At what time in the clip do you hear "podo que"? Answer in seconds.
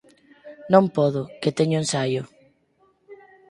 0.95-1.55